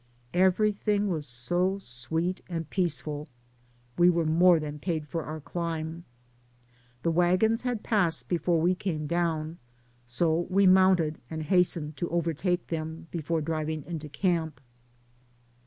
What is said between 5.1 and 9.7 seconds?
our climb. The wagons had passed before we came down,